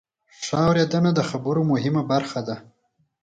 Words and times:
ښه 0.45 0.55
اورېدنه 0.67 1.11
د 1.15 1.19
خبرو 1.29 1.61
مهمه 1.71 2.03
برخه 2.11 2.39
ده. 2.47 2.55